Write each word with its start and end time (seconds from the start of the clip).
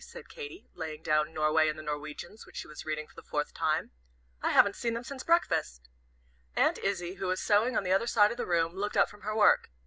said 0.03 0.27
Katy 0.29 0.67
laying 0.73 1.03
down 1.03 1.31
"Norway 1.31 1.69
and 1.69 1.77
the 1.77 1.83
Norwegians," 1.83 2.47
which 2.47 2.55
she 2.55 2.67
was 2.67 2.87
reading 2.87 3.05
for 3.05 3.13
the 3.13 3.21
fourth 3.21 3.53
time; 3.53 3.91
"I 4.41 4.49
haven't 4.49 4.75
seen 4.75 4.95
them 4.95 5.03
since 5.03 5.21
breakfast." 5.23 5.89
Aunt 6.55 6.79
Izzie, 6.79 7.17
who 7.21 7.27
was 7.27 7.39
sewing 7.39 7.77
on 7.77 7.83
the 7.83 7.91
other 7.93 8.07
side 8.07 8.31
of 8.31 8.37
the 8.37 8.47
room, 8.47 8.73
looked 8.73 8.97
up 8.97 9.11
from 9.11 9.21
her 9.21 9.35
work. 9.37 9.69